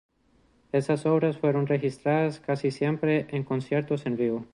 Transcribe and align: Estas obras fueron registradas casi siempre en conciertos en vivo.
Estas 0.71 1.05
obras 1.05 1.37
fueron 1.37 1.67
registradas 1.67 2.39
casi 2.39 2.71
siempre 2.71 3.27
en 3.29 3.43
conciertos 3.43 4.07
en 4.07 4.17
vivo. 4.17 4.47